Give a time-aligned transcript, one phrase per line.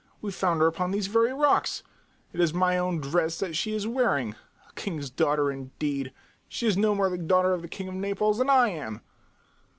[0.19, 1.83] We found her upon these very rocks.
[2.33, 4.33] It is my own dress that she is wearing.
[4.67, 6.11] A king's daughter, indeed!
[6.49, 9.01] She is no more the daughter of the king of Naples than I am!"